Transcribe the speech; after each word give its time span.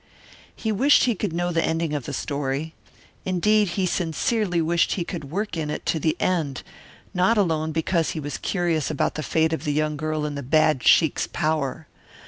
He 0.55 0.71
wished 0.71 1.03
he 1.03 1.13
could 1.13 1.31
know 1.31 1.51
the 1.51 1.63
ending 1.63 1.93
of 1.93 2.05
the 2.05 2.11
story. 2.13 2.73
Indeed 3.23 3.67
he 3.77 3.85
sincerely 3.85 4.59
wished 4.59 4.93
he 4.93 5.03
could 5.03 5.29
work 5.29 5.55
in 5.55 5.69
it 5.69 5.85
to 5.85 5.99
the 5.99 6.17
end, 6.19 6.63
not 7.13 7.37
alone 7.37 7.71
because 7.71 8.09
he 8.17 8.19
was 8.19 8.39
curious 8.39 8.89
about 8.89 9.13
the 9.13 9.21
fate 9.21 9.53
of 9.53 9.63
the 9.63 9.73
young 9.73 9.97
girl 9.97 10.25
in 10.25 10.33
the 10.33 10.41
bad 10.41 10.81
sheik's 10.81 11.27
power. 11.31 11.85